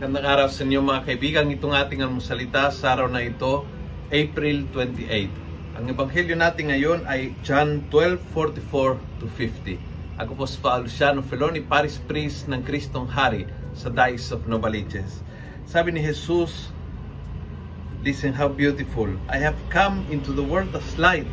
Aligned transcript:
Magandang 0.00 0.32
araw 0.32 0.48
sa 0.48 0.64
inyo 0.64 0.80
mga 0.80 1.04
kaibigan. 1.12 1.52
Itong 1.52 1.76
ating 1.76 2.00
almusalita 2.00 2.72
sa 2.72 2.96
araw 2.96 3.12
na 3.12 3.20
ito, 3.20 3.68
April 4.08 4.64
28. 4.72 5.76
Ang 5.76 5.92
ebanghelyo 5.92 6.40
natin 6.40 6.72
ngayon 6.72 7.04
ay 7.04 7.36
John 7.44 7.84
12:44 7.92 8.96
to 9.20 9.28
50. 9.28 9.76
Ako 10.16 10.40
po 10.40 10.48
si 10.48 10.56
Paolo 10.56 10.88
Luciano 10.88 11.20
Feloni, 11.20 11.60
Paris 11.60 12.00
Priest 12.00 12.48
ng 12.48 12.64
Kristong 12.64 13.12
Hari 13.12 13.44
sa 13.76 13.92
Dice 13.92 14.32
of 14.32 14.48
Novaliches. 14.48 15.20
Sabi 15.68 15.92
ni 15.92 16.00
Jesus, 16.00 16.72
Listen 18.00 18.32
how 18.32 18.48
beautiful. 18.48 19.12
I 19.28 19.36
have 19.36 19.60
come 19.68 20.08
into 20.08 20.32
the 20.32 20.40
world 20.40 20.72
as 20.72 20.96
light, 20.96 21.28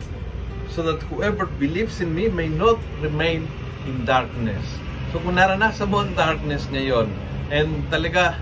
so 0.75 0.83
that 0.83 0.99
whoever 1.07 1.47
believes 1.55 2.03
in 2.03 2.11
me 2.11 2.27
may 2.27 2.51
not 2.51 2.75
remain 2.99 3.47
in 3.87 4.03
darkness. 4.03 4.67
So 5.15 5.23
kung 5.23 5.39
naranasan 5.39 5.87
mo 5.87 6.03
ang 6.03 6.19
darkness 6.19 6.67
ngayon, 6.67 7.07
and 7.47 7.87
talaga, 7.87 8.35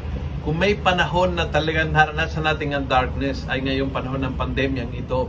kung 0.45 0.61
may 0.61 0.77
panahon 0.77 1.33
na 1.33 1.49
talaga 1.49 1.81
naranasan 1.89 2.45
natin 2.45 2.77
ang 2.77 2.85
darkness, 2.85 3.49
ay 3.49 3.65
ngayong 3.65 3.89
panahon 3.89 4.21
ng 4.21 4.37
pandemyang 4.37 4.93
ito, 4.93 5.25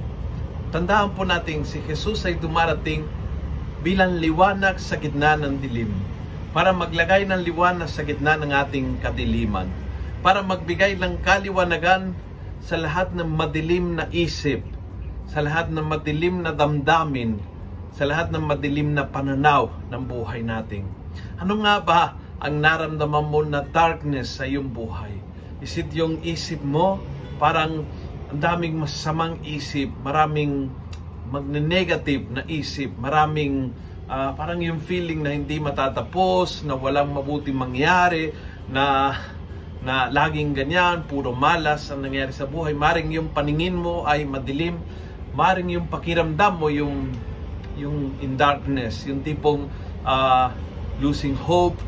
tandaan 0.68 1.16
po 1.16 1.24
natin 1.24 1.64
si 1.64 1.80
Jesus 1.88 2.20
ay 2.28 2.36
dumarating 2.36 3.08
bilang 3.80 4.20
liwanag 4.20 4.76
sa 4.76 5.00
gitna 5.00 5.40
ng 5.40 5.56
dilim 5.64 5.88
para 6.52 6.76
maglagay 6.76 7.24
ng 7.24 7.40
liwanag 7.48 7.88
sa 7.88 8.04
gitna 8.04 8.36
ng 8.36 8.52
ating 8.52 9.00
kadiliman 9.00 9.72
para 10.20 10.44
magbigay 10.44 11.00
ng 11.00 11.24
kaliwanagan 11.24 12.12
sa 12.60 12.76
lahat 12.76 13.14
ng 13.16 13.30
madilim 13.30 13.96
na 13.96 14.10
isip, 14.12 14.58
sa 15.30 15.40
lahat 15.40 15.72
ng 15.72 15.86
madilim 15.86 16.44
na 16.44 16.52
damdamin, 16.52 17.40
sa 17.94 18.04
lahat 18.04 18.28
ng 18.34 18.42
madilim 18.42 18.92
na 18.92 19.08
pananaw 19.08 19.72
ng 19.88 20.02
buhay 20.04 20.44
natin. 20.44 20.84
Ano 21.40 21.62
nga 21.64 21.80
ba 21.80 22.02
ang 22.40 22.54
naramdaman 22.60 23.24
mo 23.26 23.40
na 23.44 23.64
darkness 23.64 24.36
sa 24.36 24.44
iyong 24.44 24.68
buhay? 24.68 25.16
Is 25.64 25.76
it 25.80 25.88
yung 25.96 26.20
isip 26.20 26.60
mo? 26.60 27.00
Parang 27.40 27.84
ang 28.26 28.40
daming 28.42 28.82
masamang 28.82 29.38
isip, 29.46 29.88
maraming 30.02 30.68
magne-negative 31.30 32.26
na 32.30 32.42
isip, 32.46 32.90
maraming 32.98 33.70
uh, 34.10 34.34
parang 34.34 34.62
yung 34.62 34.82
feeling 34.82 35.22
na 35.22 35.34
hindi 35.34 35.62
matatapos, 35.62 36.66
na 36.66 36.74
walang 36.74 37.14
mabuting 37.14 37.54
mangyari, 37.54 38.34
na 38.66 39.14
na 39.86 40.10
laging 40.10 40.50
ganyan, 40.50 41.06
puro 41.06 41.30
malas 41.30 41.94
ang 41.94 42.02
nangyari 42.02 42.34
sa 42.34 42.42
buhay. 42.42 42.74
Maring 42.74 43.14
yung 43.14 43.28
paningin 43.30 43.78
mo 43.78 44.02
ay 44.02 44.26
madilim, 44.26 44.82
maring 45.30 45.78
yung 45.78 45.86
pakiramdam 45.86 46.58
mo 46.58 46.66
yung 46.66 47.14
yung 47.78 48.16
in 48.24 48.34
darkness, 48.34 49.06
yung 49.06 49.22
tipong 49.22 49.70
uh, 50.02 50.50
losing 50.98 51.38
hope, 51.38 51.78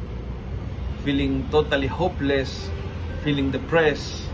feeling 1.02 1.46
totally 1.50 1.86
hopeless, 1.88 2.70
feeling 3.22 3.50
depressed, 3.50 4.26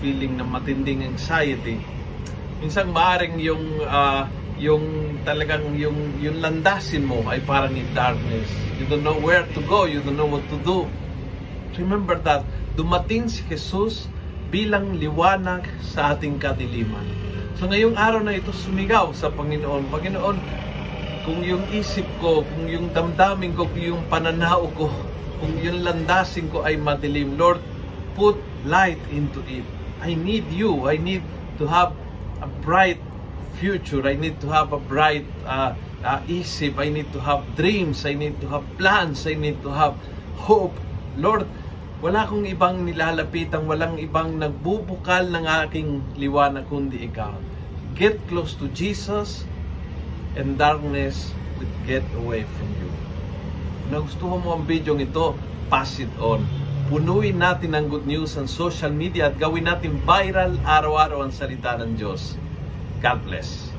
feeling 0.00 0.36
na 0.36 0.44
matinding 0.44 1.02
anxiety. 1.02 1.80
Minsan 2.62 2.92
maaring 2.92 3.36
yung 3.40 3.64
uh, 3.84 4.24
yung 4.56 5.16
talagang 5.28 5.76
yung 5.76 6.16
yung 6.16 6.40
landasin 6.40 7.04
mo 7.04 7.20
ay 7.28 7.44
parang 7.44 7.76
in 7.76 7.88
darkness. 7.92 8.48
You 8.80 8.88
don't 8.88 9.04
know 9.04 9.16
where 9.20 9.44
to 9.44 9.60
go, 9.68 9.84
you 9.84 10.00
don't 10.00 10.16
know 10.16 10.28
what 10.28 10.44
to 10.48 10.58
do. 10.64 10.88
Remember 11.76 12.16
that 12.24 12.44
dumating 12.76 13.28
si 13.28 13.44
Jesus 13.48 14.08
bilang 14.48 14.96
liwanag 14.96 15.68
sa 15.84 16.16
ating 16.16 16.40
kadiliman. 16.40 17.04
So 17.56 17.68
ngayong 17.68 17.96
araw 17.96 18.20
na 18.20 18.36
ito, 18.36 18.52
sumigaw 18.52 19.16
sa 19.16 19.32
Panginoon. 19.32 19.88
Panginoon, 19.88 20.36
kung 21.24 21.40
yung 21.40 21.64
isip 21.72 22.04
ko, 22.20 22.44
kung 22.44 22.68
yung 22.68 22.92
damdamin 22.92 23.56
ko, 23.56 23.64
kung 23.68 23.96
yung 23.96 24.04
pananaw 24.12 24.68
ko, 24.76 24.92
kung 25.40 25.56
yung 25.60 25.84
landasin 25.84 26.48
ko 26.48 26.64
ay 26.64 26.80
madilim, 26.80 27.36
Lord, 27.36 27.60
put 28.16 28.36
light 28.64 29.00
into 29.12 29.44
it. 29.46 29.64
I 30.00 30.16
need 30.16 30.48
you. 30.52 30.88
I 30.88 30.96
need 30.96 31.24
to 31.60 31.64
have 31.68 31.92
a 32.40 32.48
bright 32.64 33.00
future. 33.56 34.04
I 34.04 34.16
need 34.16 34.40
to 34.44 34.48
have 34.52 34.72
a 34.72 34.80
bright 34.80 35.24
uh, 35.44 35.76
uh, 36.04 36.20
isip. 36.28 36.76
I 36.76 36.88
need 36.88 37.12
to 37.12 37.20
have 37.20 37.44
dreams. 37.56 38.04
I 38.04 38.12
need 38.12 38.40
to 38.44 38.48
have 38.48 38.64
plans. 38.76 39.24
I 39.24 39.34
need 39.34 39.60
to 39.64 39.72
have 39.72 39.96
hope. 40.36 40.76
Lord, 41.16 41.48
wala 42.04 42.28
akong 42.28 42.44
ibang 42.44 42.84
nilalapitan, 42.84 43.64
walang 43.64 43.96
ibang 43.96 44.36
nagbubukal 44.36 45.32
ng 45.32 45.48
aking 45.64 46.04
liwanag 46.20 46.68
kundi 46.68 47.08
ikaw. 47.08 47.32
Get 47.96 48.20
close 48.28 48.52
to 48.60 48.68
Jesus 48.76 49.48
and 50.36 50.60
darkness 50.60 51.32
will 51.56 51.72
get 51.88 52.04
away 52.20 52.44
from 52.44 52.68
you. 52.76 52.92
Nagustuhan 53.86 54.42
mo 54.42 54.58
ang 54.58 54.66
video 54.66 54.98
ito, 54.98 55.38
pass 55.70 56.02
it 56.02 56.10
on. 56.18 56.42
Punuin 56.90 57.38
natin 57.38 57.74
ang 57.74 57.86
good 57.86 58.06
news 58.06 58.34
ang 58.34 58.50
social 58.50 58.90
media 58.90 59.30
at 59.30 59.38
gawin 59.38 59.66
natin 59.66 59.98
viral 60.02 60.58
araw-araw 60.62 61.26
ang 61.26 61.30
salita 61.34 61.78
ng 61.78 61.94
Diyos. 61.94 62.34
God 62.98 63.18
bless. 63.26 63.75